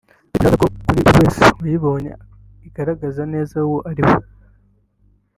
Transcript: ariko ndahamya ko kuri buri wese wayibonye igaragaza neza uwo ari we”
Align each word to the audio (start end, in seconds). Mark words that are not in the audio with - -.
ariko 0.47 0.65
ndahamya 0.91 1.03
ko 1.03 1.03
kuri 1.03 1.03
buri 1.05 1.19
wese 1.23 1.41
wayibonye 1.59 2.11
igaragaza 2.67 3.21
neza 3.33 3.53
uwo 3.67 3.77
ari 3.89 4.01
we” 4.07 4.15